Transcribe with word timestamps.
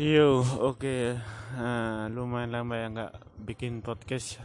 Yo, 0.00 0.40
oke. 0.40 1.20
Nah, 1.52 2.08
lumayan 2.08 2.48
lama 2.48 2.80
ya 2.80 2.88
nggak 2.88 3.12
bikin 3.44 3.84
podcast. 3.84 4.40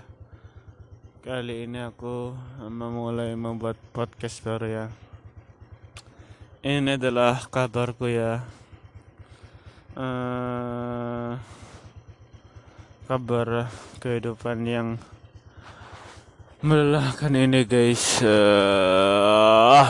Kali 1.24 1.64
ini 1.64 1.88
aku 1.88 2.36
memulai 2.68 3.32
membuat 3.32 3.80
podcast 3.96 4.44
baru 4.44 4.68
ya. 4.68 4.86
Ini 6.68 7.00
adalah 7.00 7.48
kabarku 7.48 8.12
ya. 8.12 8.44
Eh, 9.96 11.32
kabar 13.08 13.72
kehidupan 14.04 14.68
yang 14.68 15.00
melelahkan 16.60 17.32
ini 17.32 17.64
guys. 17.64 18.20
Eh, 18.20 19.88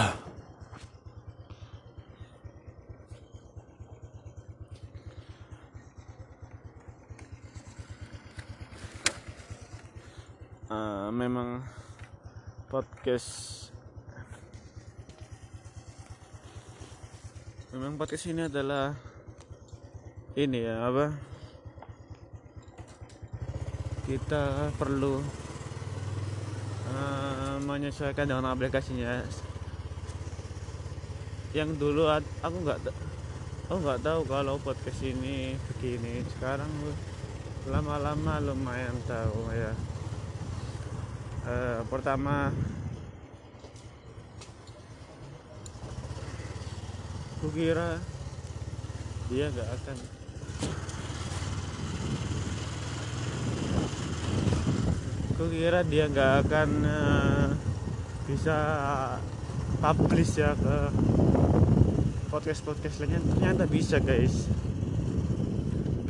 eh, 10.67 11.07
memang 11.15 11.63
podcast 12.67 13.55
memang 17.71 17.95
podcast 17.95 18.27
ini 18.27 18.51
adalah 18.51 18.91
ini 20.35 20.59
ya 20.67 20.91
apa? 20.91 21.15
Kita 24.07 24.71
perlu 24.75 25.23
eh, 26.91 27.55
menyesuaikan 27.63 28.27
dengan 28.27 28.51
aplikasinya. 28.51 29.23
Yang 31.55 31.79
dulu 31.79 32.11
aku 32.11 32.57
nggak 32.67 32.79
aku 33.71 33.77
nggak 33.83 34.03
tahu 34.03 34.21
kalau 34.27 34.59
podcast 34.59 34.99
ini 34.99 35.55
begini. 35.71 36.27
Sekarang 36.35 36.69
lama-lama 37.67 38.39
lumayan 38.43 38.95
tahu 39.07 39.47
ya 39.51 39.96
Eh, 41.47 41.79
pertama 41.87 42.51
kukira 47.39 48.03
dia 49.31 49.47
nggak 49.55 49.69
akan 49.79 49.97
kukira 55.39 55.79
dia 55.87 56.11
nggak 56.11 56.33
akan 56.43 56.69
eh, 56.83 57.47
bisa 58.27 58.57
publish 59.79 60.43
ya 60.43 60.51
ke 60.51 60.77
podcast 62.27 62.59
podcast 62.67 62.99
lainnya. 62.99 63.23
Ternyata 63.23 63.63
bisa 63.71 64.03
guys. 64.03 64.51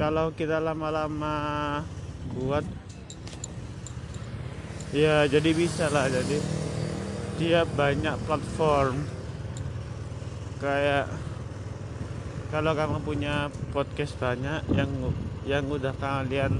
Kalau 0.01 0.33
kita 0.33 0.57
lama-lama 0.57 1.85
buat 2.33 2.65
ya 4.95 5.27
jadi 5.27 5.49
bisa 5.51 5.91
lah 5.91 6.07
jadi 6.07 6.39
dia 7.37 7.61
banyak 7.69 8.17
platform. 8.25 9.05
Kayak 10.57 11.05
kalau 12.49 12.73
kamu 12.73 12.97
punya 13.05 13.53
podcast 13.75 14.17
banyak 14.17 14.65
yang 14.73 14.89
yang 15.45 15.63
udah 15.69 15.93
kalian 16.01 16.57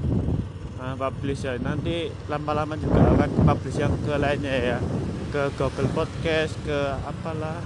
uh, 0.78 0.94
publish 0.94 1.44
ya 1.44 1.58
nanti 1.58 2.14
lama-lama 2.30 2.78
juga 2.78 3.10
akan 3.16 3.30
publish 3.42 3.82
yang 3.82 3.94
ke 4.06 4.14
lainnya 4.14 4.54
ya. 4.54 4.78
Ke 5.28 5.52
Google 5.60 5.92
Podcast 5.92 6.56
ke 6.64 6.78
apalah 7.04 7.60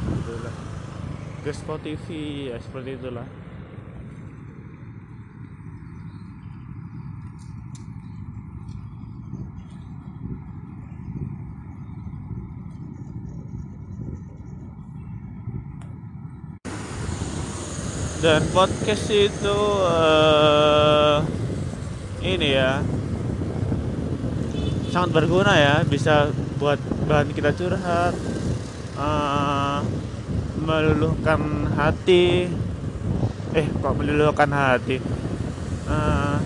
ke 1.43 1.51
Spotify 1.53 2.55
ya 2.55 2.57
seperti 2.59 2.99
itulah 2.99 3.42
dan 18.23 18.39
podcast 18.55 19.11
itu 19.11 19.59
eh, 19.83 21.19
ini 22.23 22.55
ya. 22.55 22.79
Sangat 24.95 25.11
berguna 25.11 25.59
ya 25.59 25.83
bisa 25.83 26.31
buat 26.63 26.79
bahan 27.11 27.35
kita 27.35 27.51
curhat 27.51 28.15
eh, 28.95 29.79
meluluhkan 30.63 31.67
hati. 31.75 32.47
Eh 33.59 33.67
kok 33.83 33.99
meluluhkan 33.99 34.55
hati? 34.55 35.03
Eh, 35.91 36.37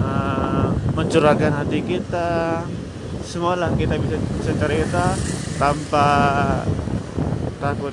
eh, 0.00 0.66
mencurahkan 0.96 1.52
hati 1.52 1.78
kita. 1.84 2.64
Semualah 3.28 3.76
kita 3.76 4.00
bisa, 4.00 4.16
bisa 4.40 4.52
cerita 4.56 5.12
tanpa 5.60 6.08
takut 7.60 7.92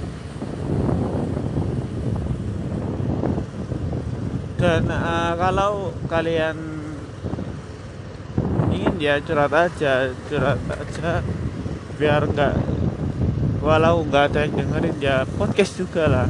dan 4.56 4.88
eh, 4.88 5.34
kalau 5.36 5.92
kalian 6.08 6.58
ingin 8.72 8.96
ya 9.00 9.20
curhat 9.20 9.52
aja 9.52 10.12
curhat 10.32 10.60
aja. 10.72 11.20
Biar 11.96 12.28
nggak 12.28 12.54
walau 13.64 14.04
nggak 14.04 14.24
ada 14.32 14.40
yang 14.48 14.54
dengerin 14.56 14.96
ya 15.00 15.16
podcast 15.36 15.80
juga 15.80 16.04
lah. 16.08 16.28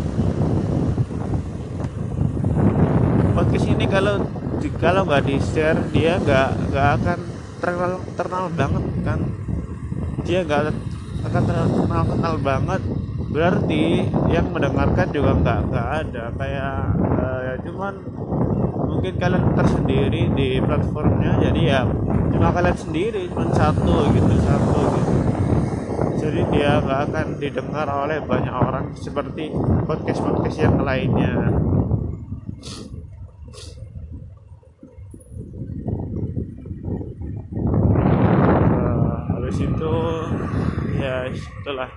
Podcast 3.36 3.66
ini 3.69 3.86
kalau 3.86 4.25
di, 4.62 4.69
kalau 4.78 5.02
nggak 5.06 5.24
di 5.25 5.36
share 5.42 5.80
dia 5.94 6.18
nggak 6.18 6.50
nggak 6.74 6.88
akan 7.02 7.19
terkenal 7.62 8.02
terkenal 8.18 8.46
banget 8.53 8.84
kan. 9.06 9.19
Dia 10.25 10.40
nggak 10.42 10.74
akan 11.30 11.42
terkenal 11.46 12.03
kenal 12.09 12.36
banget 12.42 12.81
berarti 13.35 14.07
yang 14.31 14.47
mendengarkan 14.56 15.12
juga 15.12 15.35
nggak 15.35 15.59
nggak 15.68 15.88
ada. 16.07 16.23
Kayak 16.40 16.75
eh, 17.19 17.40
ya 17.44 17.56
cuman 17.68 17.94
mungkin 18.88 19.13
kalian 19.19 19.46
tersendiri 19.59 20.23
di 20.31 20.50
platformnya. 20.63 21.44
Jadi 21.44 21.62
ya 21.68 21.84
cuma 22.31 22.56
kalian 22.56 22.79
sendiri 22.79 23.28
cuma 23.28 23.51
satu 23.51 24.07
gitu 24.16 24.34
satu 24.40 24.79
gitu. 24.95 25.13
Jadi 26.16 26.41
dia 26.56 26.79
nggak 26.79 27.01
akan 27.12 27.28
didengar 27.35 27.88
oleh 27.91 28.24
banyak 28.24 28.56
orang 28.56 28.95
seperti 28.95 29.51
podcast 29.84 30.24
podcast 30.24 30.57
yang 30.63 30.79
lainnya. 30.79 31.35
Eh, 38.00 39.18
habis 39.28 39.59
itu 39.59 39.95
ya 41.03 41.28
itulah 41.28 41.91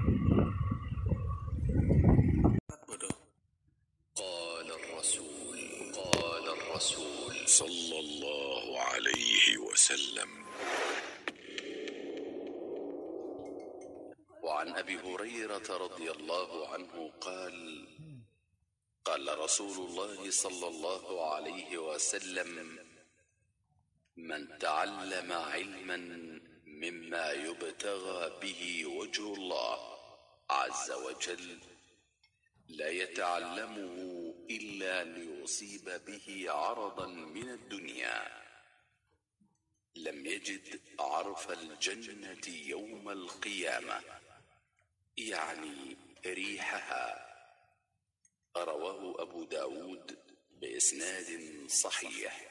الرسول 6.79 7.49
صلى 7.49 7.99
الله 7.99 8.81
عليه 8.81 9.59
وسلم. 9.59 10.31
وعن 14.43 14.69
أبي 14.77 14.97
هريرة 14.97 15.69
رضي 15.77 16.11
الله 16.11 16.69
عنه 16.69 17.11
قال 17.21 17.87
قال 19.05 19.39
رسول 19.39 19.77
الله 19.89 20.31
صلى 20.31 20.69
الله 20.69 21.35
عليه 21.35 21.79
وسلم 21.79 22.79
من 24.17 24.59
تعلم 24.59 25.33
علما 25.33 25.97
مما 26.67 27.33
يبتغى 27.33 28.39
به 28.43 28.87
وجه 28.87 29.35
الله 29.35 29.79
عز 30.51 30.91
وجل 30.91 31.59
لا 32.69 32.89
يتعلمه 32.89 34.28
الا 34.51 35.05
ليصيب 35.05 35.85
به 36.07 36.45
عرضا 36.51 37.07
من 37.07 37.49
الدنيا 37.49 38.39
لم 39.97 40.27
يجد 40.27 40.81
عرف 41.01 41.51
الجنه 41.51 42.47
يوم 42.49 43.11
القيامه 43.11 44.03
يعني 45.17 45.97
ريحها 46.27 47.07
رواه 48.57 49.23
ابو 49.23 49.45
داود 49.45 50.19
باسناد 50.61 51.29
صحيح 51.69 52.49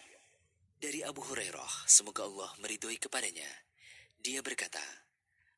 Dari 0.77 1.01
Abu 1.01 1.25
Hurairah, 1.25 1.89
semoga 1.89 2.21
Allah 2.21 2.53
meridhoi 2.61 3.01
kepadanya. 3.01 3.49
Dia 4.13 4.45
berkata, 4.45 4.77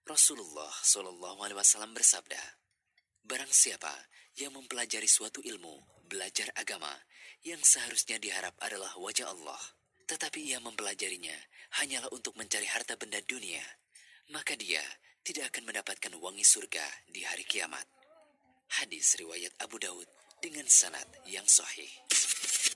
Rasulullah 0.08 0.72
Shallallahu 0.72 1.44
Alaihi 1.44 1.60
Wasallam 1.60 1.92
bersabda, 1.92 2.40
Barang 3.28 3.52
siapa 3.52 3.92
yang 4.40 4.56
mempelajari 4.56 5.12
suatu 5.12 5.44
ilmu, 5.44 5.76
belajar 6.10 6.50
agama 6.58 6.90
yang 7.46 7.62
seharusnya 7.62 8.18
diharap 8.18 8.58
adalah 8.60 8.92
wajah 8.98 9.30
Allah, 9.30 9.62
tetapi 10.10 10.42
ia 10.42 10.58
mempelajarinya 10.60 11.38
hanyalah 11.80 12.10
untuk 12.10 12.34
mencari 12.36 12.66
harta 12.66 12.98
benda 12.98 13.22
dunia, 13.24 13.62
maka 14.34 14.58
dia 14.58 14.82
tidak 15.22 15.54
akan 15.54 15.70
mendapatkan 15.70 16.14
wangi 16.18 16.42
surga 16.42 16.84
di 17.14 17.22
hari 17.22 17.46
kiamat. 17.46 17.86
Hadis 18.82 19.14
riwayat 19.22 19.54
Abu 19.62 19.78
Daud 19.78 20.10
dengan 20.42 20.66
sanad 20.66 21.06
yang 21.30 21.46
sahih. 21.46 21.90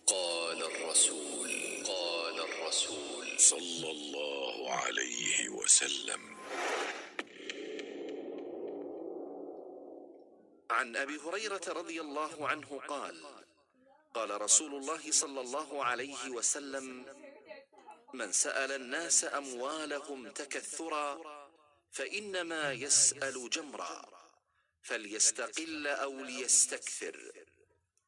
Qala 0.06 0.66
Rasul, 0.86 1.50
Qala 1.82 2.44
Rasul 2.62 3.26
sallallahu 3.40 4.62
alaihi 4.70 5.50
wasallam 5.54 6.33
عن 10.84 10.96
ابي 10.96 11.18
هريره 11.18 11.64
رضي 11.68 12.02
الله 12.02 12.48
عنه 12.48 12.82
قال 12.88 13.16
قال 14.14 14.42
رسول 14.42 14.76
الله 14.76 15.12
صلى 15.12 15.42
الله 15.42 15.86
عليه 15.86 16.30
وسلم 16.30 16.86
من 18.14 18.32
سال 18.32 18.72
الناس 18.72 19.24
اموالهم 19.24 20.32
تكثرا 20.32 21.08
فانما 21.92 22.74
يسال 22.74 23.50
جمرا 23.50 24.06
فليستقل 24.84 25.88
أو 25.88 26.14
ليستكثر 26.24 27.16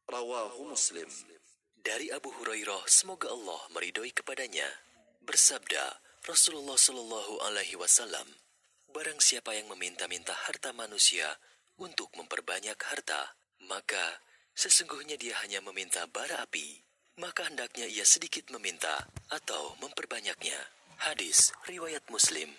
رواه 0.10 0.64
مسلم 0.64 1.10
Dari 1.86 2.10
Abu 2.10 2.34
Hurairah, 2.34 2.82
semoga 2.90 3.30
Allah 3.30 3.62
meridhoi 3.70 4.10
kepadanya, 4.10 4.66
bersabda 5.22 6.02
Rasulullah 6.26 6.74
Shallallahu 6.74 7.46
Alaihi 7.46 7.78
Wasallam, 7.78 8.26
barang 8.90 9.22
siapa 9.22 9.54
yang 9.54 9.70
meminta-minta 9.70 10.34
harta 10.34 10.74
manusia 10.74 11.38
untuk 11.80 12.12
memperbanyak 12.16 12.78
harta, 12.78 13.36
maka 13.68 14.22
sesungguhnya 14.56 15.20
dia 15.20 15.36
hanya 15.44 15.60
meminta 15.60 16.08
bara 16.08 16.44
api, 16.44 16.84
maka 17.20 17.48
hendaknya 17.48 17.88
ia 17.88 18.04
sedikit 18.04 18.52
meminta 18.52 19.08
atau 19.32 19.76
memperbanyaknya. 19.80 20.60
Hadis 20.96 21.52
riwayat 21.68 22.08
Muslim. 22.08 22.52